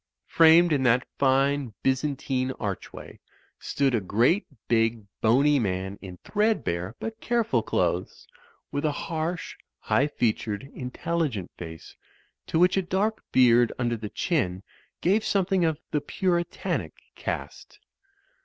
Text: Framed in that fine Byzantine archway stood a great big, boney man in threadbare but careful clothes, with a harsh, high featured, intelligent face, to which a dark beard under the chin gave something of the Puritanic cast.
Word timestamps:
Framed 0.25 0.73
in 0.73 0.81
that 0.81 1.05
fine 1.19 1.75
Byzantine 1.83 2.53
archway 2.53 3.19
stood 3.59 3.93
a 3.93 4.01
great 4.01 4.47
big, 4.67 5.03
boney 5.21 5.59
man 5.59 5.99
in 6.01 6.17
threadbare 6.23 6.95
but 6.99 7.21
careful 7.21 7.61
clothes, 7.61 8.27
with 8.71 8.83
a 8.83 8.91
harsh, 8.91 9.57
high 9.77 10.07
featured, 10.07 10.63
intelligent 10.73 11.51
face, 11.55 11.95
to 12.47 12.57
which 12.57 12.77
a 12.77 12.81
dark 12.81 13.21
beard 13.31 13.71
under 13.77 13.95
the 13.95 14.09
chin 14.09 14.63
gave 15.01 15.23
something 15.23 15.63
of 15.65 15.79
the 15.91 16.01
Puritanic 16.01 16.95
cast. 17.13 17.77